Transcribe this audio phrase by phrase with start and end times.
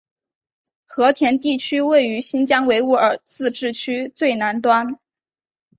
[0.87, 4.97] 和田地区位于新疆维吾尔自治区最南端。